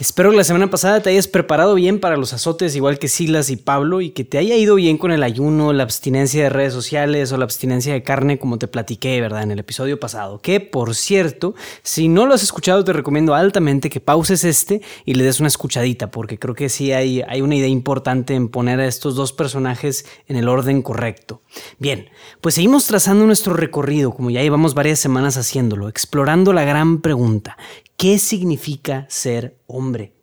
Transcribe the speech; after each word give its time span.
Espero 0.00 0.30
que 0.30 0.38
la 0.38 0.44
semana 0.44 0.70
pasada 0.70 1.02
te 1.02 1.10
hayas 1.10 1.28
preparado 1.28 1.74
bien 1.74 2.00
para 2.00 2.16
los 2.16 2.32
azotes, 2.32 2.74
igual 2.74 2.98
que 2.98 3.06
Silas 3.06 3.50
y 3.50 3.56
Pablo, 3.56 4.00
y 4.00 4.12
que 4.12 4.24
te 4.24 4.38
haya 4.38 4.56
ido 4.56 4.76
bien 4.76 4.96
con 4.96 5.12
el 5.12 5.22
ayuno, 5.22 5.74
la 5.74 5.82
abstinencia 5.82 6.42
de 6.42 6.48
redes 6.48 6.72
sociales 6.72 7.30
o 7.32 7.36
la 7.36 7.44
abstinencia 7.44 7.92
de 7.92 8.02
carne, 8.02 8.38
como 8.38 8.56
te 8.56 8.66
platiqué, 8.66 9.20
¿verdad? 9.20 9.42
En 9.42 9.50
el 9.50 9.58
episodio 9.58 10.00
pasado. 10.00 10.40
Que, 10.40 10.58
por 10.58 10.94
cierto, 10.94 11.54
si 11.82 12.08
no 12.08 12.24
lo 12.24 12.32
has 12.32 12.42
escuchado, 12.42 12.82
te 12.82 12.94
recomiendo 12.94 13.34
altamente 13.34 13.90
que 13.90 14.00
pauses 14.00 14.42
este 14.42 14.80
y 15.04 15.12
le 15.12 15.24
des 15.24 15.38
una 15.38 15.48
escuchadita, 15.48 16.10
porque 16.10 16.38
creo 16.38 16.54
que 16.54 16.70
sí 16.70 16.92
hay, 16.92 17.20
hay 17.28 17.42
una 17.42 17.56
idea 17.56 17.68
importante 17.68 18.34
en 18.34 18.48
poner 18.48 18.80
a 18.80 18.86
estos 18.86 19.16
dos 19.16 19.34
personajes 19.34 20.06
en 20.28 20.36
el 20.36 20.48
orden 20.48 20.80
correcto. 20.80 21.42
Bien, 21.78 22.08
pues 22.40 22.54
seguimos 22.54 22.86
trazando 22.86 23.26
nuestro 23.26 23.52
recorrido, 23.52 24.12
como 24.12 24.30
ya 24.30 24.40
llevamos 24.40 24.72
varias 24.72 24.98
semanas 24.98 25.36
haciéndolo, 25.36 25.90
explorando 25.90 26.54
la 26.54 26.64
gran 26.64 27.02
pregunta. 27.02 27.58
¿Qué 28.00 28.18
significa 28.18 29.04
ser 29.10 29.58
hombre? 29.66 30.14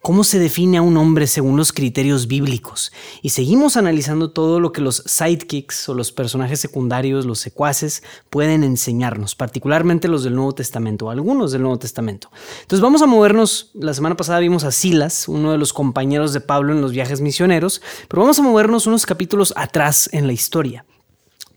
¿Cómo 0.00 0.24
se 0.24 0.38
define 0.38 0.78
a 0.78 0.82
un 0.82 0.96
hombre 0.96 1.26
según 1.26 1.58
los 1.58 1.70
criterios 1.70 2.26
bíblicos? 2.28 2.92
Y 3.20 3.28
seguimos 3.28 3.76
analizando 3.76 4.30
todo 4.30 4.58
lo 4.58 4.72
que 4.72 4.80
los 4.80 5.02
sidekicks 5.04 5.90
o 5.90 5.94
los 5.94 6.12
personajes 6.12 6.60
secundarios, 6.60 7.26
los 7.26 7.38
secuaces, 7.38 8.02
pueden 8.30 8.64
enseñarnos, 8.64 9.34
particularmente 9.34 10.08
los 10.08 10.24
del 10.24 10.34
Nuevo 10.34 10.54
Testamento, 10.54 11.10
algunos 11.10 11.52
del 11.52 11.60
Nuevo 11.60 11.78
Testamento. 11.78 12.30
Entonces 12.62 12.80
vamos 12.80 13.02
a 13.02 13.06
movernos, 13.06 13.70
la 13.74 13.92
semana 13.92 14.16
pasada 14.16 14.38
vimos 14.38 14.64
a 14.64 14.72
Silas, 14.72 15.28
uno 15.28 15.52
de 15.52 15.58
los 15.58 15.74
compañeros 15.74 16.32
de 16.32 16.40
Pablo 16.40 16.72
en 16.72 16.80
los 16.80 16.92
viajes 16.92 17.20
misioneros, 17.20 17.82
pero 18.08 18.22
vamos 18.22 18.38
a 18.38 18.42
movernos 18.42 18.86
unos 18.86 19.04
capítulos 19.04 19.52
atrás 19.58 20.08
en 20.14 20.26
la 20.26 20.32
historia 20.32 20.86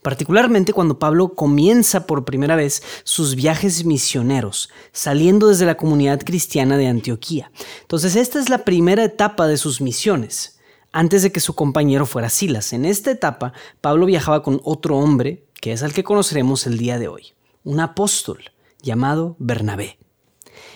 particularmente 0.03 0.73
cuando 0.73 0.99
Pablo 0.99 1.33
comienza 1.33 2.05
por 2.05 2.25
primera 2.25 2.55
vez 2.55 2.83
sus 3.03 3.35
viajes 3.35 3.85
misioneros, 3.85 4.69
saliendo 4.91 5.47
desde 5.47 5.65
la 5.65 5.77
comunidad 5.77 6.21
cristiana 6.21 6.77
de 6.77 6.87
Antioquía. 6.87 7.51
Entonces 7.81 8.15
esta 8.15 8.39
es 8.39 8.49
la 8.49 8.65
primera 8.65 9.03
etapa 9.03 9.47
de 9.47 9.57
sus 9.57 9.81
misiones, 9.81 10.59
antes 10.91 11.23
de 11.23 11.31
que 11.31 11.39
su 11.39 11.55
compañero 11.55 12.05
fuera 12.05 12.29
Silas. 12.29 12.73
En 12.73 12.85
esta 12.85 13.09
etapa, 13.09 13.53
Pablo 13.81 14.05
viajaba 14.05 14.43
con 14.43 14.61
otro 14.63 14.97
hombre, 14.97 15.47
que 15.59 15.71
es 15.71 15.81
al 15.81 15.93
que 15.93 16.03
conoceremos 16.03 16.67
el 16.67 16.77
día 16.77 16.99
de 16.99 17.07
hoy, 17.07 17.33
un 17.63 17.79
apóstol 17.79 18.51
llamado 18.81 19.35
Bernabé. 19.39 19.97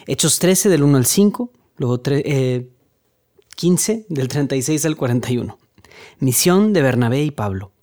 Hechos 0.08 0.40
13 0.40 0.70
del 0.70 0.84
1 0.84 0.98
al 0.98 1.06
5, 1.06 1.52
luego 1.76 2.02
15 2.02 3.92
eh, 3.92 4.06
del 4.08 4.28
36 4.30 4.86
al 4.86 4.96
41. 4.96 5.60
Misión 6.20 6.74
de 6.74 6.82
Bernabé 6.82 7.24
y 7.24 7.32
Pablo. 7.32 7.74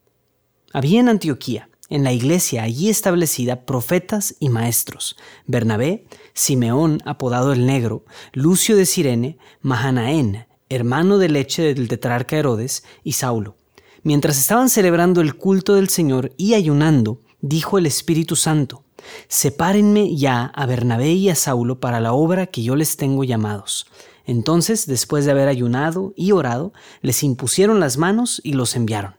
Había 0.74 0.98
en 0.98 1.08
Antioquía, 1.08 1.68
en 1.88 2.02
la 2.02 2.12
iglesia 2.12 2.64
allí 2.64 2.88
establecida, 2.88 3.64
profetas 3.64 4.34
y 4.40 4.48
maestros. 4.48 5.16
Bernabé, 5.46 6.04
Simeón, 6.32 7.00
apodado 7.04 7.52
el 7.52 7.64
Negro, 7.64 8.04
Lucio 8.32 8.74
de 8.74 8.84
Sirene, 8.84 9.38
Mahanaén, 9.60 10.48
hermano 10.68 11.18
de 11.18 11.28
leche 11.28 11.62
del 11.62 11.86
tetrarca 11.86 12.36
Herodes, 12.36 12.82
y 13.04 13.12
Saulo. 13.12 13.54
Mientras 14.02 14.36
estaban 14.36 14.68
celebrando 14.68 15.20
el 15.20 15.36
culto 15.36 15.76
del 15.76 15.90
Señor 15.90 16.32
y 16.36 16.54
ayunando, 16.54 17.20
dijo 17.40 17.78
el 17.78 17.86
Espíritu 17.86 18.34
Santo, 18.34 18.82
Sepárenme 19.28 20.16
ya 20.16 20.46
a 20.46 20.66
Bernabé 20.66 21.12
y 21.12 21.28
a 21.28 21.36
Saulo 21.36 21.78
para 21.78 22.00
la 22.00 22.14
obra 22.14 22.48
que 22.48 22.64
yo 22.64 22.74
les 22.74 22.96
tengo 22.96 23.22
llamados. 23.22 23.86
Entonces, 24.26 24.88
después 24.88 25.24
de 25.24 25.30
haber 25.30 25.46
ayunado 25.46 26.12
y 26.16 26.32
orado, 26.32 26.72
les 27.00 27.22
impusieron 27.22 27.78
las 27.78 27.96
manos 27.96 28.40
y 28.42 28.54
los 28.54 28.74
enviaron. 28.74 29.14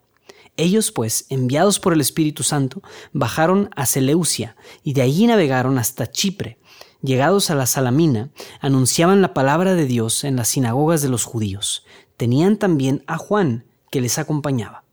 Ellos, 0.58 0.92
pues, 0.92 1.26
enviados 1.30 1.80
por 1.80 1.94
el 1.94 2.02
Espíritu 2.02 2.44
Santo, 2.44 2.82
bajaron 3.12 3.70
a 3.76 3.86
Seleucia 3.86 4.56
y 4.84 4.94
de 4.94 5.02
allí 5.02 5.28
navegaron 5.28 5.78
hasta 5.78 6.10
Chipre. 6.10 6.60
Llegados 7.02 7.50
a 7.50 7.56
la 7.56 7.66
Salamina, 7.66 8.32
anunciaban 8.62 9.22
la 9.22 9.34
palabra 9.34 9.76
de 9.76 9.86
Dios 9.86 10.24
en 10.24 10.38
las 10.38 10.48
sinagogas 10.48 11.02
de 11.02 11.10
los 11.10 11.26
judíos. 11.26 11.86
Tenían 12.18 12.58
también 12.58 13.04
a 13.06 13.18
Juan, 13.18 13.66
que 13.92 14.02
les 14.02 14.18
acompañaba. 14.18 14.84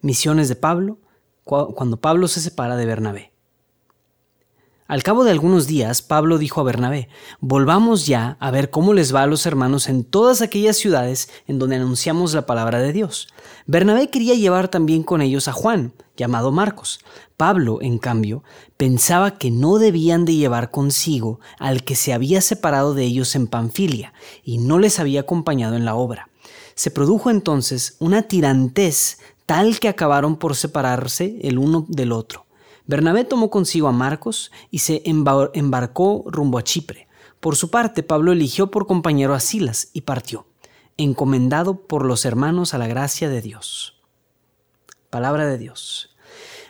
Misiones 0.00 0.48
de 0.48 0.56
Pablo, 0.56 0.98
cuando 1.44 1.96
Pablo 1.96 2.28
se 2.28 2.40
separa 2.40 2.76
de 2.76 2.86
Bernabé. 2.86 3.32
Al 4.88 5.02
cabo 5.02 5.24
de 5.24 5.32
algunos 5.32 5.66
días, 5.66 6.00
Pablo 6.00 6.38
dijo 6.38 6.60
a 6.60 6.64
Bernabé, 6.64 7.08
volvamos 7.40 8.06
ya 8.06 8.36
a 8.38 8.52
ver 8.52 8.70
cómo 8.70 8.94
les 8.94 9.12
va 9.12 9.22
a 9.22 9.26
los 9.26 9.44
hermanos 9.44 9.88
en 9.88 10.04
todas 10.04 10.42
aquellas 10.42 10.76
ciudades 10.76 11.28
en 11.48 11.58
donde 11.58 11.74
anunciamos 11.74 12.34
la 12.34 12.46
palabra 12.46 12.78
de 12.78 12.92
Dios. 12.92 13.26
Bernabé 13.66 14.10
quería 14.10 14.34
llevar 14.34 14.68
también 14.68 15.02
con 15.02 15.22
ellos 15.22 15.48
a 15.48 15.52
Juan, 15.52 15.92
llamado 16.16 16.52
Marcos. 16.52 17.00
Pablo, 17.36 17.82
en 17.82 17.98
cambio, 17.98 18.44
pensaba 18.76 19.38
que 19.38 19.50
no 19.50 19.78
debían 19.78 20.24
de 20.24 20.36
llevar 20.36 20.70
consigo 20.70 21.40
al 21.58 21.82
que 21.82 21.96
se 21.96 22.12
había 22.12 22.40
separado 22.40 22.94
de 22.94 23.02
ellos 23.02 23.34
en 23.34 23.48
Panfilia 23.48 24.12
y 24.44 24.58
no 24.58 24.78
les 24.78 25.00
había 25.00 25.22
acompañado 25.22 25.74
en 25.74 25.84
la 25.84 25.96
obra. 25.96 26.28
Se 26.76 26.92
produjo 26.92 27.30
entonces 27.30 27.96
una 27.98 28.22
tirantez 28.22 29.18
tal 29.46 29.80
que 29.80 29.88
acabaron 29.88 30.36
por 30.36 30.54
separarse 30.54 31.40
el 31.42 31.58
uno 31.58 31.86
del 31.88 32.12
otro. 32.12 32.45
Bernabé 32.86 33.24
tomó 33.24 33.50
consigo 33.50 33.88
a 33.88 33.92
Marcos 33.92 34.52
y 34.70 34.78
se 34.78 35.02
embarcó 35.04 36.24
rumbo 36.26 36.58
a 36.58 36.64
Chipre. 36.64 37.08
Por 37.40 37.56
su 37.56 37.70
parte, 37.70 38.02
Pablo 38.02 38.32
eligió 38.32 38.70
por 38.70 38.86
compañero 38.86 39.34
a 39.34 39.40
Silas 39.40 39.90
y 39.92 40.02
partió, 40.02 40.46
encomendado 40.96 41.86
por 41.86 42.04
los 42.04 42.24
hermanos 42.24 42.74
a 42.74 42.78
la 42.78 42.86
gracia 42.86 43.28
de 43.28 43.42
Dios. 43.42 44.00
Palabra 45.10 45.46
de 45.46 45.58
Dios. 45.58 46.15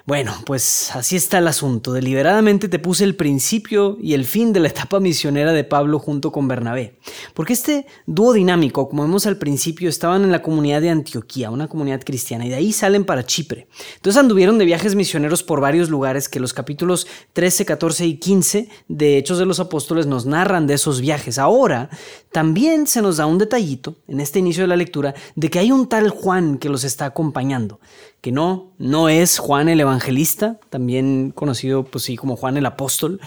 Bueno, 0.06 0.32
pues 0.46 0.94
así 0.94 1.16
está 1.16 1.38
el 1.38 1.48
asunto. 1.48 1.92
Deliberadamente 1.92 2.68
te 2.68 2.78
puse 2.78 3.02
el 3.02 3.16
principio 3.16 3.98
y 4.00 4.14
el 4.14 4.24
fin 4.24 4.52
de 4.52 4.60
la 4.60 4.68
etapa 4.68 5.00
misionera 5.00 5.52
de 5.52 5.64
Pablo 5.64 5.98
junto 5.98 6.30
con 6.30 6.46
Bernabé. 6.46 7.00
Porque 7.34 7.54
este 7.54 7.86
dúo 8.06 8.32
dinámico, 8.32 8.88
como 8.88 9.02
vemos 9.02 9.26
al 9.26 9.36
principio, 9.36 9.88
estaban 9.88 10.22
en 10.22 10.30
la 10.30 10.42
comunidad 10.42 10.80
de 10.80 10.90
Antioquía, 10.90 11.50
una 11.50 11.66
comunidad 11.66 12.04
cristiana, 12.04 12.46
y 12.46 12.50
de 12.50 12.54
ahí 12.54 12.72
salen 12.72 13.04
para 13.04 13.26
Chipre. 13.26 13.66
Entonces 13.96 14.20
anduvieron 14.20 14.58
de 14.58 14.64
viajes 14.64 14.94
misioneros 14.94 15.42
por 15.42 15.60
varios 15.60 15.90
lugares 15.90 16.28
que 16.28 16.38
los 16.38 16.54
capítulos 16.54 17.08
13, 17.32 17.64
14 17.64 18.06
y 18.06 18.18
15 18.18 18.68
de 18.86 19.18
Hechos 19.18 19.40
de 19.40 19.46
los 19.46 19.58
Apóstoles 19.58 20.06
nos 20.06 20.24
narran 20.24 20.68
de 20.68 20.74
esos 20.74 21.00
viajes. 21.00 21.36
Ahora, 21.36 21.90
también 22.30 22.86
se 22.86 23.02
nos 23.02 23.16
da 23.16 23.26
un 23.26 23.38
detallito 23.38 23.96
en 24.06 24.20
este 24.20 24.38
inicio 24.38 24.62
de 24.62 24.68
la 24.68 24.76
lectura 24.76 25.16
de 25.34 25.50
que 25.50 25.58
hay 25.58 25.72
un 25.72 25.88
tal 25.88 26.10
Juan 26.10 26.58
que 26.58 26.68
los 26.68 26.84
está 26.84 27.06
acompañando 27.06 27.80
que 28.26 28.32
no, 28.32 28.72
no 28.78 29.08
es 29.08 29.38
Juan 29.38 29.68
el 29.68 29.78
Evangelista, 29.78 30.58
también 30.68 31.30
conocido 31.32 31.84
pues 31.84 32.02
sí 32.02 32.16
como 32.16 32.34
Juan 32.34 32.56
el 32.56 32.66
Apóstol, 32.66 33.20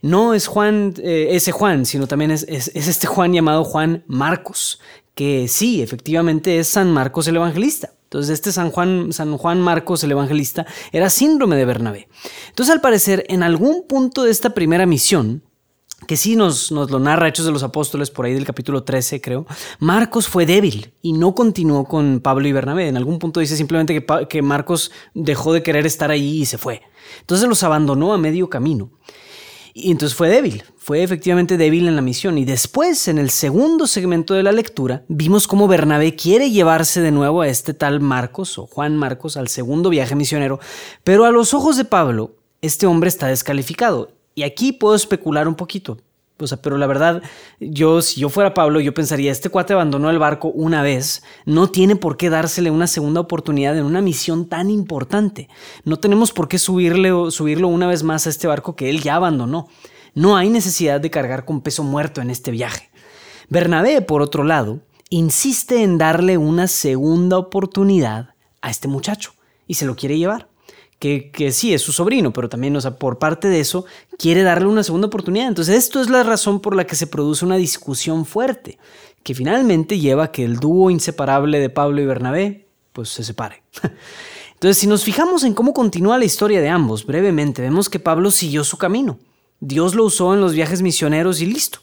no 0.00 0.32
es 0.32 0.46
Juan, 0.46 0.94
eh, 0.98 1.30
ese 1.30 1.50
Juan, 1.50 1.84
sino 1.84 2.06
también 2.06 2.30
es, 2.30 2.44
este 2.44 3.08
Juan 3.08 3.32
llamado 3.32 3.64
Juan 3.64 4.04
Marcos, 4.06 4.80
que 5.16 5.48
sí, 5.48 5.82
efectivamente 5.82 6.60
es 6.60 6.68
San 6.68 6.92
Marcos 6.92 7.26
el 7.26 7.34
Evangelista. 7.34 7.94
Entonces, 8.04 8.32
este 8.32 8.52
San 8.52 8.70
Juan, 8.70 9.12
San 9.12 9.36
Juan 9.36 9.60
Marcos 9.60 10.04
el 10.04 10.12
Evangelista 10.12 10.66
era 10.92 11.10
síndrome 11.10 11.56
de 11.56 11.64
Bernabé. 11.64 12.06
Entonces, 12.50 12.72
al 12.72 12.80
parecer, 12.80 13.26
en 13.28 13.42
algún 13.42 13.88
punto 13.88 14.22
de 14.22 14.30
esta 14.30 14.50
primera 14.50 14.86
misión, 14.86 15.42
que 16.06 16.16
sí 16.16 16.36
nos, 16.36 16.70
lo 16.70 16.98
narra 16.98 17.28
Hechos 17.28 17.46
de 17.46 17.52
los 17.52 17.62
Apóstoles 17.62 18.10
por 18.10 18.26
ahí 18.26 18.34
del 18.34 18.44
capítulo 18.44 18.84
13, 18.84 19.20
creo, 19.20 19.46
Marcos 19.78 20.28
fue 20.28 20.46
débil 20.46 20.92
y 21.02 21.12
no 21.12 21.34
continuó 21.34 21.84
con 21.84 22.20
Pablo 22.20 22.46
y 22.48 22.52
Bernabé. 22.52 22.88
En 22.88 22.96
algún 22.96 23.18
punto 23.18 23.40
dice 23.40 23.56
simplemente 23.56 23.94
que, 23.94 24.26
que 24.28 24.42
Marcos 24.42 24.90
dejó 25.14 25.52
de 25.52 25.62
querer 25.62 25.86
estar 25.86 26.10
ahí 26.10 26.42
y 26.42 26.46
se 26.46 26.58
fue. 26.58 26.82
Entonces 27.20 27.48
los 27.48 27.62
abandonó 27.62 28.12
a 28.12 28.18
medio 28.18 28.48
camino. 28.48 28.90
Y 29.76 29.90
entonces 29.90 30.16
fue 30.16 30.28
débil, 30.28 30.62
fue 30.76 31.02
efectivamente 31.02 31.56
débil 31.56 31.88
en 31.88 31.96
la 31.96 32.02
misión. 32.02 32.38
Y 32.38 32.44
después, 32.44 33.08
en 33.08 33.18
el 33.18 33.30
segundo 33.30 33.88
segmento 33.88 34.32
de 34.32 34.44
la 34.44 34.52
lectura, 34.52 35.02
vimos 35.08 35.48
cómo 35.48 35.66
Bernabé 35.66 36.14
quiere 36.14 36.52
llevarse 36.52 37.00
de 37.00 37.10
nuevo 37.10 37.40
a 37.40 37.48
este 37.48 37.74
tal 37.74 38.00
Marcos 38.00 38.56
o 38.56 38.66
Juan 38.66 38.96
Marcos 38.96 39.36
al 39.36 39.48
segundo 39.48 39.90
viaje 39.90 40.14
misionero, 40.14 40.60
pero 41.02 41.24
a 41.24 41.32
los 41.32 41.54
ojos 41.54 41.76
de 41.76 41.84
Pablo, 41.84 42.36
este 42.62 42.86
hombre 42.86 43.08
está 43.08 43.26
descalificado 43.26 44.12
y 44.34 44.42
aquí 44.42 44.72
puedo 44.72 44.94
especular 44.94 45.48
un 45.48 45.54
poquito. 45.54 45.98
O 46.38 46.48
sea, 46.48 46.60
pero 46.60 46.76
la 46.78 46.88
verdad, 46.88 47.22
yo, 47.60 48.02
si 48.02 48.20
yo 48.20 48.28
fuera 48.28 48.54
Pablo, 48.54 48.80
yo 48.80 48.92
pensaría, 48.92 49.30
este 49.30 49.50
cuate 49.50 49.72
abandonó 49.72 50.10
el 50.10 50.18
barco 50.18 50.48
una 50.48 50.82
vez, 50.82 51.22
no 51.46 51.70
tiene 51.70 51.94
por 51.94 52.16
qué 52.16 52.28
dársele 52.28 52.72
una 52.72 52.88
segunda 52.88 53.20
oportunidad 53.20 53.78
en 53.78 53.84
una 53.84 54.00
misión 54.00 54.48
tan 54.48 54.68
importante. 54.68 55.48
No 55.84 55.98
tenemos 55.98 56.32
por 56.32 56.48
qué 56.48 56.58
subirle, 56.58 57.30
subirlo 57.30 57.68
una 57.68 57.86
vez 57.86 58.02
más 58.02 58.26
a 58.26 58.30
este 58.30 58.48
barco 58.48 58.74
que 58.74 58.90
él 58.90 59.00
ya 59.00 59.14
abandonó. 59.14 59.68
No 60.14 60.36
hay 60.36 60.50
necesidad 60.50 61.00
de 61.00 61.10
cargar 61.10 61.44
con 61.44 61.60
peso 61.60 61.84
muerto 61.84 62.20
en 62.20 62.30
este 62.30 62.50
viaje. 62.50 62.90
Bernabé, 63.48 64.02
por 64.02 64.20
otro 64.20 64.42
lado, 64.42 64.80
insiste 65.10 65.82
en 65.82 65.98
darle 65.98 66.36
una 66.36 66.66
segunda 66.66 67.38
oportunidad 67.38 68.30
a 68.60 68.70
este 68.70 68.88
muchacho 68.88 69.34
y 69.68 69.74
se 69.74 69.86
lo 69.86 69.94
quiere 69.94 70.18
llevar. 70.18 70.48
Que, 70.98 71.30
que, 71.30 71.52
sí 71.52 71.74
es 71.74 71.82
su 71.82 71.92
sobrino, 71.92 72.32
pero 72.32 72.48
también, 72.48 72.74
o 72.76 72.80
sea, 72.80 72.96
por 72.96 73.18
parte 73.18 73.48
de 73.48 73.60
eso, 73.60 73.84
quiere 74.18 74.42
darle 74.42 74.68
una 74.68 74.82
segunda 74.82 75.08
oportunidad. 75.08 75.48
Entonces, 75.48 75.76
esto 75.76 76.00
es 76.00 76.08
la 76.08 76.22
razón 76.22 76.60
por 76.60 76.74
la 76.74 76.86
que 76.86 76.96
se 76.96 77.06
produce 77.06 77.44
una 77.44 77.56
discusión 77.56 78.24
fuerte, 78.24 78.78
que 79.22 79.34
finalmente 79.34 79.98
lleva 79.98 80.24
a 80.24 80.32
que 80.32 80.44
el 80.44 80.56
dúo 80.56 80.90
inseparable 80.90 81.58
de 81.58 81.68
Pablo 81.68 82.00
y 82.00 82.06
Bernabé, 82.06 82.68
pues 82.92 83.10
se 83.10 83.24
separe. 83.24 83.62
Entonces, 84.54 84.78
si 84.78 84.86
nos 84.86 85.04
fijamos 85.04 85.44
en 85.44 85.52
cómo 85.52 85.74
continúa 85.74 86.16
la 86.16 86.24
historia 86.24 86.60
de 86.60 86.68
ambos, 86.68 87.04
brevemente, 87.04 87.60
vemos 87.60 87.90
que 87.90 87.98
Pablo 87.98 88.30
siguió 88.30 88.64
su 88.64 88.78
camino. 88.78 89.18
Dios 89.60 89.94
lo 89.94 90.04
usó 90.04 90.32
en 90.32 90.40
los 90.40 90.54
viajes 90.54 90.80
misioneros 90.80 91.40
y 91.40 91.46
listo. 91.46 91.80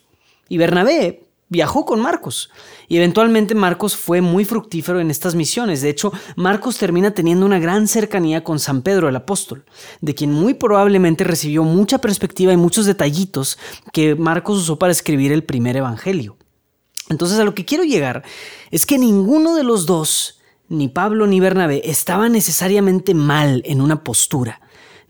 Y 0.49 0.57
Bernabé 0.57 1.30
viajó 1.51 1.85
con 1.85 1.99
Marcos. 1.99 2.49
Y 2.87 2.97
eventualmente 2.97 3.53
Marcos 3.53 3.95
fue 3.95 4.21
muy 4.21 4.45
fructífero 4.45 4.99
en 4.99 5.11
estas 5.11 5.35
misiones. 5.35 5.81
De 5.81 5.89
hecho, 5.89 6.11
Marcos 6.35 6.77
termina 6.77 7.11
teniendo 7.11 7.45
una 7.45 7.59
gran 7.59 7.87
cercanía 7.87 8.43
con 8.43 8.57
San 8.57 8.81
Pedro 8.81 9.09
el 9.09 9.15
apóstol, 9.17 9.65
de 9.99 10.15
quien 10.15 10.31
muy 10.31 10.55
probablemente 10.55 11.25
recibió 11.25 11.63
mucha 11.63 11.99
perspectiva 11.99 12.53
y 12.53 12.57
muchos 12.57 12.85
detallitos 12.85 13.59
que 13.91 14.15
Marcos 14.15 14.59
usó 14.59 14.79
para 14.79 14.93
escribir 14.93 15.33
el 15.33 15.43
primer 15.43 15.75
evangelio. 15.75 16.37
Entonces 17.09 17.37
a 17.37 17.43
lo 17.43 17.53
que 17.53 17.65
quiero 17.65 17.83
llegar 17.83 18.23
es 18.71 18.85
que 18.85 18.97
ninguno 18.97 19.53
de 19.55 19.63
los 19.63 19.85
dos, 19.85 20.39
ni 20.69 20.87
Pablo 20.87 21.27
ni 21.27 21.41
Bernabé, 21.41 21.81
estaba 21.83 22.29
necesariamente 22.29 23.13
mal 23.13 23.61
en 23.65 23.81
una 23.81 24.05
postura. 24.05 24.60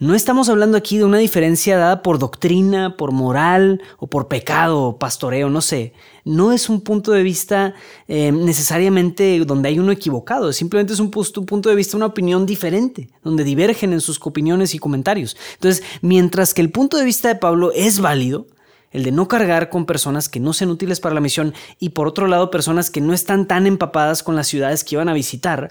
No 0.01 0.15
estamos 0.15 0.49
hablando 0.49 0.77
aquí 0.77 0.97
de 0.97 1.03
una 1.03 1.19
diferencia 1.19 1.77
dada 1.77 2.01
por 2.01 2.17
doctrina, 2.17 2.97
por 2.97 3.11
moral 3.11 3.83
o 3.99 4.07
por 4.07 4.27
pecado 4.27 4.81
o 4.81 4.97
pastoreo, 4.97 5.51
no 5.51 5.61
sé. 5.61 5.93
No 6.25 6.53
es 6.53 6.69
un 6.69 6.81
punto 6.81 7.11
de 7.11 7.21
vista 7.21 7.75
eh, 8.07 8.31
necesariamente 8.31 9.37
donde 9.45 9.69
hay 9.69 9.77
uno 9.77 9.91
equivocado, 9.91 10.53
simplemente 10.53 10.93
es 10.93 10.99
un, 10.99 11.11
un 11.15 11.45
punto 11.45 11.69
de 11.69 11.75
vista, 11.75 11.97
una 11.97 12.07
opinión 12.07 12.47
diferente, 12.47 13.09
donde 13.23 13.43
divergen 13.43 13.93
en 13.93 14.01
sus 14.01 14.19
opiniones 14.25 14.73
y 14.73 14.79
comentarios. 14.79 15.37
Entonces, 15.53 15.83
mientras 16.01 16.55
que 16.55 16.61
el 16.61 16.71
punto 16.71 16.97
de 16.97 17.05
vista 17.05 17.27
de 17.27 17.35
Pablo 17.35 17.71
es 17.71 17.99
válido, 17.99 18.47
el 18.89 19.03
de 19.03 19.11
no 19.11 19.27
cargar 19.27 19.69
con 19.69 19.85
personas 19.85 20.29
que 20.29 20.39
no 20.39 20.53
sean 20.53 20.71
útiles 20.71 20.99
para 20.99 21.13
la 21.13 21.21
misión 21.21 21.53
y 21.77 21.89
por 21.89 22.07
otro 22.07 22.25
lado 22.25 22.49
personas 22.49 22.89
que 22.89 23.01
no 23.01 23.13
están 23.13 23.47
tan 23.47 23.67
empapadas 23.67 24.23
con 24.23 24.35
las 24.35 24.47
ciudades 24.47 24.83
que 24.83 24.95
iban 24.95 25.09
a 25.09 25.13
visitar, 25.13 25.69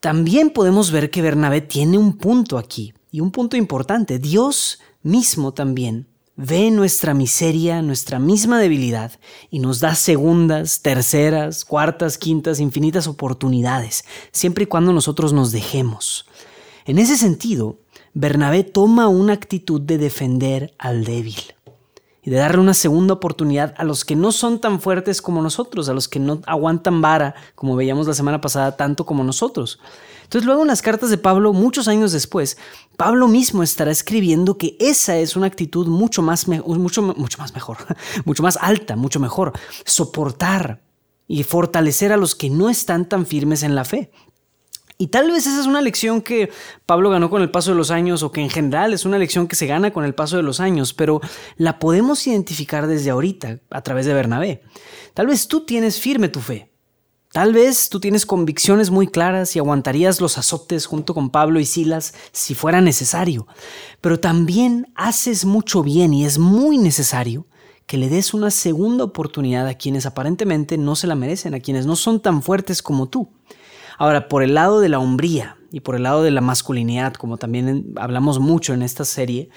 también 0.00 0.50
podemos 0.50 0.90
ver 0.90 1.08
que 1.10 1.22
Bernabé 1.22 1.60
tiene 1.60 1.98
un 1.98 2.18
punto 2.18 2.58
aquí. 2.58 2.92
Y 3.12 3.20
un 3.20 3.30
punto 3.30 3.58
importante, 3.58 4.18
Dios 4.18 4.80
mismo 5.02 5.52
también 5.52 6.08
ve 6.34 6.70
nuestra 6.70 7.12
miseria, 7.12 7.82
nuestra 7.82 8.18
misma 8.18 8.58
debilidad, 8.58 9.12
y 9.50 9.58
nos 9.58 9.80
da 9.80 9.94
segundas, 9.94 10.80
terceras, 10.80 11.66
cuartas, 11.66 12.16
quintas, 12.16 12.58
infinitas 12.58 13.06
oportunidades, 13.06 14.04
siempre 14.32 14.64
y 14.64 14.66
cuando 14.66 14.94
nosotros 14.94 15.34
nos 15.34 15.52
dejemos. 15.52 16.24
En 16.86 16.98
ese 16.98 17.18
sentido, 17.18 17.78
Bernabé 18.14 18.64
toma 18.64 19.08
una 19.08 19.34
actitud 19.34 19.80
de 19.80 19.98
defender 19.98 20.74
al 20.78 21.04
débil 21.04 21.36
y 22.22 22.30
de 22.30 22.36
darle 22.36 22.60
una 22.60 22.74
segunda 22.74 23.14
oportunidad 23.14 23.74
a 23.76 23.84
los 23.84 24.04
que 24.04 24.14
no 24.14 24.30
son 24.30 24.60
tan 24.60 24.80
fuertes 24.80 25.20
como 25.20 25.42
nosotros, 25.42 25.88
a 25.88 25.92
los 25.92 26.08
que 26.08 26.20
no 26.20 26.40
aguantan 26.46 27.00
vara, 27.00 27.34
como 27.54 27.74
veíamos 27.74 28.06
la 28.06 28.14
semana 28.14 28.40
pasada, 28.40 28.76
tanto 28.76 29.04
como 29.04 29.24
nosotros. 29.24 29.80
Entonces 30.22 30.46
luego 30.46 30.62
en 30.62 30.68
las 30.68 30.82
cartas 30.82 31.10
de 31.10 31.18
Pablo, 31.18 31.52
muchos 31.52 31.88
años 31.88 32.12
después, 32.12 32.56
Pablo 32.96 33.26
mismo 33.26 33.62
estará 33.62 33.90
escribiendo 33.90 34.56
que 34.56 34.76
esa 34.78 35.16
es 35.16 35.36
una 35.36 35.46
actitud 35.46 35.88
mucho 35.88 36.22
más, 36.22 36.46
mucho, 36.46 37.02
mucho 37.02 37.38
más 37.38 37.52
mejor, 37.54 37.78
mucho 38.24 38.42
más 38.42 38.56
alta, 38.60 38.96
mucho 38.96 39.18
mejor. 39.18 39.52
Soportar 39.84 40.80
y 41.26 41.42
fortalecer 41.42 42.12
a 42.12 42.16
los 42.16 42.34
que 42.34 42.50
no 42.50 42.70
están 42.70 43.08
tan 43.08 43.26
firmes 43.26 43.62
en 43.62 43.74
la 43.74 43.84
fe. 43.84 44.10
Y 45.02 45.08
tal 45.08 45.32
vez 45.32 45.48
esa 45.48 45.60
es 45.60 45.66
una 45.66 45.80
lección 45.80 46.22
que 46.22 46.48
Pablo 46.86 47.10
ganó 47.10 47.28
con 47.28 47.42
el 47.42 47.50
paso 47.50 47.72
de 47.72 47.76
los 47.76 47.90
años 47.90 48.22
o 48.22 48.30
que 48.30 48.40
en 48.40 48.48
general 48.48 48.94
es 48.94 49.04
una 49.04 49.18
lección 49.18 49.48
que 49.48 49.56
se 49.56 49.66
gana 49.66 49.92
con 49.92 50.04
el 50.04 50.14
paso 50.14 50.36
de 50.36 50.44
los 50.44 50.60
años, 50.60 50.94
pero 50.94 51.20
la 51.56 51.80
podemos 51.80 52.24
identificar 52.28 52.86
desde 52.86 53.10
ahorita 53.10 53.58
a 53.68 53.80
través 53.82 54.06
de 54.06 54.14
Bernabé. 54.14 54.62
Tal 55.12 55.26
vez 55.26 55.48
tú 55.48 55.66
tienes 55.66 55.98
firme 55.98 56.28
tu 56.28 56.38
fe, 56.38 56.70
Tal 57.32 57.52
vez 57.52 57.88
tú 57.88 57.98
tienes 57.98 58.26
convicciones 58.26 58.90
muy 58.90 59.08
claras 59.08 59.56
y 59.56 59.58
aguantarías 59.58 60.20
los 60.20 60.38
azotes 60.38 60.86
junto 60.86 61.14
con 61.14 61.30
Pablo 61.30 61.58
y 61.58 61.64
Silas 61.64 62.14
si 62.30 62.54
fuera 62.54 62.80
necesario, 62.80 63.48
pero 64.02 64.20
también 64.20 64.92
haces 64.94 65.46
mucho 65.46 65.82
bien 65.82 66.12
y 66.14 66.26
es 66.26 66.38
muy 66.38 66.78
necesario 66.78 67.46
que 67.86 67.96
le 67.96 68.08
des 68.08 68.34
una 68.34 68.50
segunda 68.50 69.04
oportunidad 69.04 69.66
a 69.66 69.74
quienes 69.74 70.06
aparentemente 70.06 70.78
no 70.78 70.94
se 70.94 71.06
la 71.06 71.14
merecen, 71.14 71.54
a 71.54 71.60
quienes 71.60 71.86
no 71.86 71.96
son 71.96 72.20
tan 72.20 72.42
fuertes 72.42 72.82
como 72.82 73.08
tú. 73.08 73.32
Ahora, 73.98 74.28
por 74.28 74.42
el 74.42 74.54
lado 74.54 74.80
de 74.80 74.88
la 74.88 74.98
hombría 74.98 75.56
y 75.70 75.80
por 75.80 75.96
el 75.96 76.04
lado 76.04 76.22
de 76.22 76.30
la 76.30 76.40
masculinidad, 76.40 77.14
como 77.14 77.36
también 77.36 77.94
hablamos 77.96 78.38
mucho 78.38 78.74
en 78.74 78.82
esta 78.82 79.04
serie, 79.04 79.50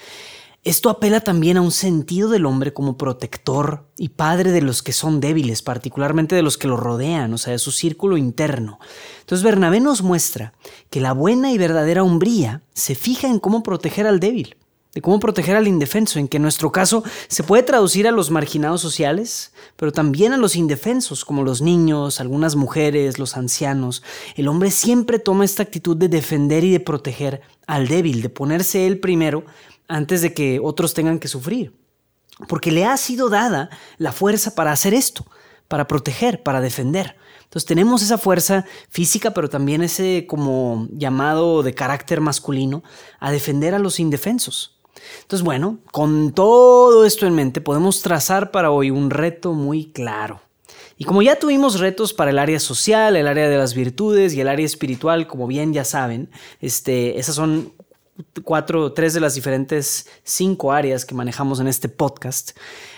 esto 0.66 0.90
apela 0.90 1.20
también 1.20 1.58
a 1.58 1.60
un 1.60 1.70
sentido 1.70 2.28
del 2.28 2.44
hombre 2.44 2.72
como 2.72 2.98
protector 2.98 3.86
y 3.96 4.08
padre 4.08 4.50
de 4.50 4.62
los 4.62 4.82
que 4.82 4.92
son 4.92 5.20
débiles, 5.20 5.62
particularmente 5.62 6.34
de 6.34 6.42
los 6.42 6.58
que 6.58 6.66
lo 6.66 6.76
rodean, 6.76 7.32
o 7.32 7.38
sea, 7.38 7.52
de 7.52 7.60
su 7.60 7.70
círculo 7.70 8.16
interno. 8.16 8.80
Entonces 9.20 9.44
Bernabé 9.44 9.78
nos 9.78 10.02
muestra 10.02 10.54
que 10.90 11.00
la 11.00 11.12
buena 11.12 11.52
y 11.52 11.58
verdadera 11.58 12.02
hombría 12.02 12.62
se 12.74 12.96
fija 12.96 13.28
en 13.28 13.38
cómo 13.38 13.62
proteger 13.62 14.08
al 14.08 14.18
débil, 14.18 14.56
de 14.96 15.02
cómo 15.02 15.20
proteger 15.20 15.56
al 15.56 15.68
indefenso, 15.68 16.18
en 16.18 16.26
que 16.26 16.38
en 16.38 16.42
nuestro 16.42 16.72
caso 16.72 17.04
se 17.28 17.42
puede 17.42 17.62
traducir 17.62 18.08
a 18.08 18.12
los 18.12 18.30
marginados 18.30 18.80
sociales, 18.80 19.52
pero 19.76 19.92
también 19.92 20.32
a 20.32 20.38
los 20.38 20.56
indefensos, 20.56 21.26
como 21.26 21.44
los 21.44 21.60
niños, 21.60 22.18
algunas 22.18 22.56
mujeres, 22.56 23.18
los 23.18 23.36
ancianos. 23.36 24.02
El 24.36 24.48
hombre 24.48 24.70
siempre 24.70 25.18
toma 25.18 25.44
esta 25.44 25.62
actitud 25.62 25.98
de 25.98 26.08
defender 26.08 26.64
y 26.64 26.70
de 26.70 26.80
proteger 26.80 27.42
al 27.66 27.88
débil, 27.88 28.22
de 28.22 28.30
ponerse 28.30 28.86
él 28.86 28.98
primero 28.98 29.44
antes 29.86 30.22
de 30.22 30.32
que 30.32 30.60
otros 30.62 30.94
tengan 30.94 31.18
que 31.18 31.28
sufrir. 31.28 31.74
Porque 32.48 32.72
le 32.72 32.86
ha 32.86 32.96
sido 32.96 33.28
dada 33.28 33.68
la 33.98 34.12
fuerza 34.12 34.54
para 34.54 34.72
hacer 34.72 34.94
esto, 34.94 35.26
para 35.68 35.86
proteger, 35.88 36.42
para 36.42 36.62
defender. 36.62 37.16
Entonces 37.44 37.66
tenemos 37.66 38.02
esa 38.02 38.16
fuerza 38.16 38.64
física, 38.88 39.32
pero 39.32 39.50
también 39.50 39.82
ese 39.82 40.26
como 40.26 40.88
llamado 40.90 41.62
de 41.62 41.74
carácter 41.74 42.22
masculino 42.22 42.82
a 43.20 43.30
defender 43.30 43.74
a 43.74 43.78
los 43.78 44.00
indefensos. 44.00 44.75
Entonces, 45.22 45.44
bueno, 45.44 45.78
con 45.92 46.32
todo 46.32 47.04
esto 47.04 47.26
en 47.26 47.34
mente, 47.34 47.60
podemos 47.60 48.02
trazar 48.02 48.50
para 48.50 48.70
hoy 48.70 48.90
un 48.90 49.10
reto 49.10 49.52
muy 49.52 49.86
claro. 49.86 50.40
Y 50.98 51.04
como 51.04 51.22
ya 51.22 51.38
tuvimos 51.38 51.78
retos 51.78 52.14
para 52.14 52.30
el 52.30 52.38
área 52.38 52.58
social, 52.58 53.16
el 53.16 53.26
área 53.26 53.48
de 53.48 53.58
las 53.58 53.74
virtudes 53.74 54.32
y 54.34 54.40
el 54.40 54.48
área 54.48 54.64
espiritual, 54.64 55.26
como 55.26 55.46
bien 55.46 55.72
ya 55.72 55.84
saben, 55.84 56.30
este, 56.60 57.18
esas 57.18 57.34
son 57.34 57.72
cuatro, 58.44 58.92
tres 58.92 59.12
de 59.14 59.20
las 59.20 59.34
diferentes 59.34 60.08
cinco 60.24 60.72
áreas 60.72 61.04
que 61.04 61.14
manejamos 61.14 61.60
en 61.60 61.68
este 61.68 61.88
podcast. 61.88 62.56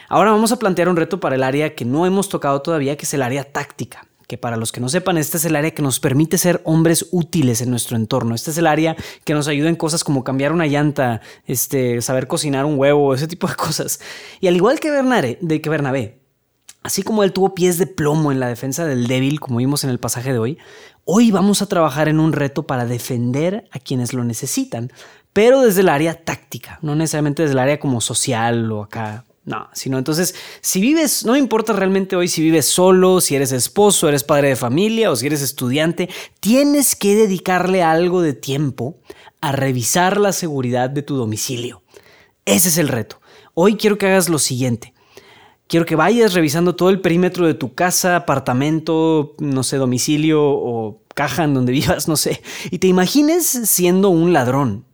Ahora 0.08 0.30
vamos 0.30 0.52
a 0.52 0.58
plantear 0.58 0.88
un 0.88 0.96
reto 0.96 1.20
para 1.20 1.34
el 1.34 1.42
área 1.42 1.74
que 1.74 1.84
no 1.84 2.06
hemos 2.06 2.28
tocado 2.28 2.62
todavía, 2.62 2.96
que 2.96 3.04
es 3.04 3.14
el 3.14 3.22
área 3.22 3.44
táctica 3.44 4.07
que 4.28 4.36
para 4.36 4.58
los 4.58 4.72
que 4.72 4.80
no 4.80 4.90
sepan, 4.90 5.16
este 5.16 5.38
es 5.38 5.46
el 5.46 5.56
área 5.56 5.70
que 5.70 5.80
nos 5.80 6.00
permite 6.00 6.36
ser 6.36 6.60
hombres 6.64 7.06
útiles 7.10 7.62
en 7.62 7.70
nuestro 7.70 7.96
entorno. 7.96 8.34
Este 8.34 8.50
es 8.50 8.58
el 8.58 8.66
área 8.66 8.94
que 9.24 9.32
nos 9.32 9.48
ayuda 9.48 9.70
en 9.70 9.74
cosas 9.74 10.04
como 10.04 10.22
cambiar 10.22 10.52
una 10.52 10.66
llanta, 10.66 11.22
este, 11.46 12.02
saber 12.02 12.26
cocinar 12.26 12.66
un 12.66 12.78
huevo, 12.78 13.14
ese 13.14 13.26
tipo 13.26 13.48
de 13.48 13.54
cosas. 13.56 14.00
Y 14.40 14.46
al 14.46 14.54
igual 14.54 14.80
que 14.80 14.90
Bernabé, 14.90 15.38
de 15.40 15.62
que 15.62 15.70
Bernabé, 15.70 16.20
así 16.82 17.02
como 17.02 17.24
él 17.24 17.32
tuvo 17.32 17.54
pies 17.54 17.78
de 17.78 17.86
plomo 17.86 18.30
en 18.30 18.38
la 18.38 18.48
defensa 18.48 18.84
del 18.84 19.06
débil, 19.06 19.40
como 19.40 19.58
vimos 19.58 19.82
en 19.84 19.90
el 19.90 19.98
pasaje 19.98 20.30
de 20.30 20.38
hoy, 20.38 20.58
hoy 21.04 21.30
vamos 21.30 21.62
a 21.62 21.66
trabajar 21.66 22.06
en 22.08 22.20
un 22.20 22.34
reto 22.34 22.66
para 22.66 22.84
defender 22.84 23.66
a 23.72 23.78
quienes 23.78 24.12
lo 24.12 24.24
necesitan, 24.24 24.92
pero 25.32 25.62
desde 25.62 25.80
el 25.80 25.88
área 25.88 26.22
táctica, 26.22 26.78
no 26.82 26.94
necesariamente 26.94 27.40
desde 27.40 27.54
el 27.54 27.60
área 27.60 27.80
como 27.80 28.02
social 28.02 28.70
o 28.72 28.82
acá. 28.82 29.24
No, 29.48 29.66
sino 29.72 29.96
entonces, 29.96 30.34
si 30.60 30.78
vives, 30.78 31.24
no 31.24 31.34
importa 31.34 31.72
realmente 31.72 32.16
hoy 32.16 32.28
si 32.28 32.42
vives 32.42 32.66
solo, 32.66 33.22
si 33.22 33.34
eres 33.34 33.50
esposo, 33.50 34.06
eres 34.06 34.22
padre 34.22 34.48
de 34.48 34.56
familia 34.56 35.10
o 35.10 35.16
si 35.16 35.26
eres 35.26 35.40
estudiante, 35.40 36.10
tienes 36.38 36.94
que 36.94 37.16
dedicarle 37.16 37.82
algo 37.82 38.20
de 38.20 38.34
tiempo 38.34 38.98
a 39.40 39.52
revisar 39.52 40.18
la 40.18 40.32
seguridad 40.34 40.90
de 40.90 41.00
tu 41.00 41.16
domicilio. 41.16 41.82
Ese 42.44 42.68
es 42.68 42.76
el 42.76 42.88
reto. 42.88 43.22
Hoy 43.54 43.76
quiero 43.76 43.96
que 43.96 44.04
hagas 44.04 44.28
lo 44.28 44.38
siguiente. 44.38 44.92
Quiero 45.66 45.86
que 45.86 45.96
vayas 45.96 46.34
revisando 46.34 46.76
todo 46.76 46.90
el 46.90 47.00
perímetro 47.00 47.46
de 47.46 47.54
tu 47.54 47.74
casa, 47.74 48.16
apartamento, 48.16 49.34
no 49.38 49.62
sé, 49.62 49.78
domicilio 49.78 50.42
o 50.42 51.00
caja 51.14 51.44
en 51.44 51.54
donde 51.54 51.72
vivas, 51.80 52.06
no 52.06 52.16
sé, 52.16 52.42
y 52.70 52.80
te 52.80 52.86
imagines 52.86 53.46
siendo 53.46 54.10
un 54.10 54.34
ladrón 54.34 54.84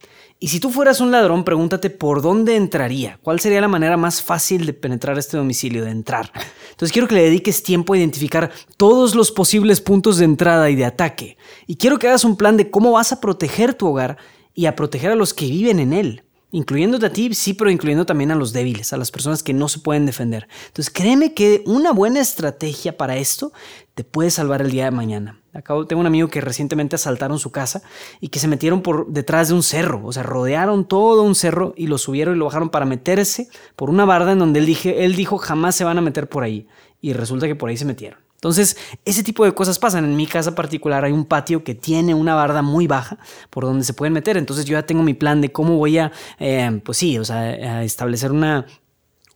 y 0.44 0.48
si 0.48 0.60
tú 0.60 0.68
fueras 0.68 1.00
un 1.00 1.10
ladrón, 1.10 1.42
pregúntate 1.42 1.88
por 1.88 2.20
dónde 2.20 2.56
entraría, 2.56 3.18
cuál 3.22 3.40
sería 3.40 3.62
la 3.62 3.66
manera 3.66 3.96
más 3.96 4.20
fácil 4.20 4.66
de 4.66 4.74
penetrar 4.74 5.16
este 5.16 5.38
domicilio, 5.38 5.86
de 5.86 5.90
entrar. 5.90 6.30
Entonces 6.70 6.92
quiero 6.92 7.08
que 7.08 7.14
le 7.14 7.22
dediques 7.22 7.62
tiempo 7.62 7.94
a 7.94 7.96
identificar 7.96 8.50
todos 8.76 9.14
los 9.14 9.32
posibles 9.32 9.80
puntos 9.80 10.18
de 10.18 10.26
entrada 10.26 10.68
y 10.68 10.74
de 10.74 10.84
ataque. 10.84 11.38
Y 11.66 11.76
quiero 11.76 11.98
que 11.98 12.08
hagas 12.08 12.24
un 12.24 12.36
plan 12.36 12.58
de 12.58 12.70
cómo 12.70 12.92
vas 12.92 13.10
a 13.10 13.22
proteger 13.22 13.72
tu 13.72 13.86
hogar 13.86 14.18
y 14.54 14.66
a 14.66 14.76
proteger 14.76 15.12
a 15.12 15.14
los 15.14 15.32
que 15.32 15.46
viven 15.46 15.80
en 15.80 15.94
él. 15.94 16.24
incluyéndote 16.50 17.06
a 17.06 17.10
ti, 17.10 17.32
sí, 17.32 17.54
pero 17.54 17.70
incluyendo 17.70 18.04
también 18.04 18.30
a 18.30 18.34
los 18.34 18.52
débiles, 18.52 18.92
a 18.92 18.98
las 18.98 19.10
personas 19.10 19.42
que 19.42 19.54
no 19.54 19.68
se 19.68 19.78
pueden 19.78 20.04
defender. 20.04 20.46
Entonces, 20.66 20.92
créeme 20.92 21.32
que 21.32 21.62
una 21.64 21.90
buena 21.90 22.20
estrategia 22.20 22.98
para 22.98 23.16
esto 23.16 23.54
te 23.94 24.04
puede 24.04 24.30
salvar 24.30 24.60
el 24.60 24.70
día 24.70 24.84
de 24.84 24.90
mañana. 24.90 25.40
Acabo, 25.54 25.86
tengo 25.86 26.00
un 26.00 26.06
amigo 26.06 26.28
que 26.28 26.40
recientemente 26.40 26.96
asaltaron 26.96 27.38
su 27.38 27.52
casa 27.52 27.82
y 28.20 28.28
que 28.28 28.40
se 28.40 28.48
metieron 28.48 28.82
por 28.82 29.06
detrás 29.06 29.48
de 29.48 29.54
un 29.54 29.62
cerro, 29.62 30.02
o 30.04 30.12
sea, 30.12 30.24
rodearon 30.24 30.84
todo 30.84 31.22
un 31.22 31.36
cerro 31.36 31.74
y 31.76 31.86
lo 31.86 31.96
subieron 31.96 32.34
y 32.34 32.38
lo 32.38 32.46
bajaron 32.46 32.70
para 32.70 32.86
meterse 32.86 33.48
por 33.76 33.88
una 33.88 34.04
barda 34.04 34.32
en 34.32 34.40
donde 34.40 34.58
él, 34.58 34.66
dije, 34.66 35.04
él 35.04 35.14
dijo 35.14 35.38
jamás 35.38 35.76
se 35.76 35.84
van 35.84 35.98
a 35.98 36.00
meter 36.00 36.28
por 36.28 36.42
ahí 36.42 36.66
y 37.00 37.12
resulta 37.12 37.46
que 37.46 37.54
por 37.54 37.70
ahí 37.70 37.76
se 37.76 37.84
metieron. 37.84 38.24
Entonces, 38.44 38.76
ese 39.06 39.22
tipo 39.22 39.46
de 39.46 39.54
cosas 39.54 39.78
pasan. 39.78 40.04
En 40.04 40.16
mi 40.16 40.26
casa 40.26 40.54
particular 40.54 41.02
hay 41.02 41.12
un 41.12 41.24
patio 41.24 41.64
que 41.64 41.74
tiene 41.74 42.12
una 42.12 42.34
barda 42.34 42.60
muy 42.60 42.86
baja 42.86 43.16
por 43.48 43.64
donde 43.64 43.84
se 43.84 43.94
pueden 43.94 44.12
meter. 44.12 44.36
Entonces, 44.36 44.66
yo 44.66 44.72
ya 44.72 44.84
tengo 44.84 45.02
mi 45.02 45.14
plan 45.14 45.40
de 45.40 45.50
cómo 45.50 45.78
voy 45.78 45.96
a, 45.96 46.12
eh, 46.38 46.78
pues 46.84 46.98
sí, 46.98 47.16
o 47.18 47.24
sea, 47.24 47.82
establecer 47.82 48.32
una, 48.32 48.66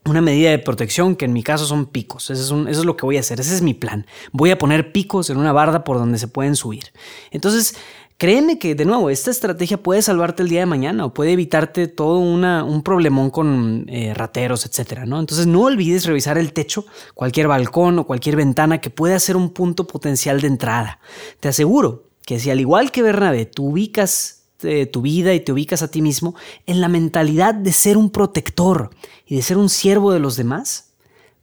una 0.09 0.21
medida 0.21 0.51
de 0.51 0.59
protección 0.59 1.17
que 1.17 1.25
en 1.25 1.33
mi 1.33 1.43
caso 1.43 1.67
son 1.67 1.87
picos. 1.87 2.31
Eso 2.31 2.67
es, 2.67 2.79
es, 2.79 2.85
lo 2.85 2.97
que 2.97 3.07
voy 3.07 3.17
a 3.17 3.21
hacer. 3.21 3.41
Ese 3.41 3.55
es 3.55 3.63
mi 3.63 3.75
plan. 3.75 4.07
Voy 4.33 4.51
a 4.51 4.59
poner 4.59 4.93
picos 4.93 5.31
en 5.31 5.37
una 5.37 5.53
barda 5.53 5.85
por 5.85 5.99
donde 5.99 6.19
se 6.19 6.29
pueden 6.29 6.57
subir. 6.57 6.93
Entonces, 7.31 7.75
Créeme 8.19 8.59
que, 8.59 8.75
de 8.75 8.85
nuevo, 8.85 9.11
esta 9.11 9.31
estrategia 9.31 9.81
puede 9.81 10.03
salvarte 10.03 10.43
el 10.43 10.49
día 10.49 10.59
de 10.59 10.67
mañana 10.67 11.05
o 11.05 11.15
puede 11.15 11.35
evitarte 11.35 11.87
todo 11.87 12.19
una, 12.19 12.65
un 12.65 12.83
problemón 12.83 13.31
con 13.31 13.87
eh, 13.89 14.13
rateros, 14.13 14.67
etcétera, 14.67 15.07
¿no? 15.07 15.21
Entonces, 15.21 15.47
no 15.47 15.63
olvides 15.63 16.05
revisar 16.05 16.37
el 16.37 16.53
techo, 16.53 16.85
cualquier 17.15 17.47
balcón 17.47 17.97
o 18.01 18.07
cualquier 18.09 18.35
ventana 18.35 18.81
que 18.81 18.91
pueda 18.91 19.21
ser 19.21 19.37
un 19.37 19.51
punto 19.51 19.87
potencial 19.87 20.41
de 20.41 20.49
entrada. 20.49 20.99
Te 21.39 21.47
aseguro 21.47 22.09
que 22.27 22.41
si 22.41 22.51
al 22.51 22.59
igual 22.59 22.91
que 22.91 23.03
Bernabé, 23.03 23.47
tú 23.47 23.69
ubicas 23.69 24.38
eh, 24.63 24.87
tu 24.87 25.03
vida 25.03 25.35
y 25.35 25.41
te 25.41 25.53
ubicas 25.53 25.83
a 25.83 25.91
ti 25.91 26.03
mismo 26.03 26.35
en 26.67 26.81
la 26.81 26.89
mentalidad 26.89 27.55
de 27.55 27.73
ser 27.73 27.97
un 27.97 28.11
protector 28.11 28.91
y 29.27 29.37
de 29.37 29.43
ser 29.43 29.57
un 29.57 29.69
siervo 29.69 30.13
de 30.13 30.21
los 30.21 30.37
demás, 30.37 30.93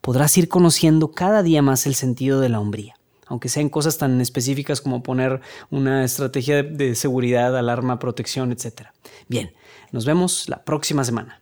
podrás 0.01 0.37
ir 0.37 0.47
conociendo 0.47 1.11
cada 1.11 1.43
día 1.43 1.61
más 1.61 1.85
el 1.85 1.95
sentido 1.95 2.39
de 2.39 2.49
la 2.49 2.59
hombría 2.59 2.95
aunque 3.27 3.49
sean 3.49 3.69
cosas 3.69 3.97
tan 3.97 4.21
específicas 4.21 4.81
como 4.81 5.03
poner 5.03 5.41
una 5.71 6.03
estrategia 6.03 6.63
de 6.63 6.95
seguridad, 6.95 7.57
alarma, 7.57 7.99
protección, 7.99 8.51
etc. 8.51 8.89
Bien, 9.27 9.53
nos 9.91 10.05
vemos 10.05 10.47
la 10.47 10.63
próxima 10.63 11.03
semana. 11.03 11.41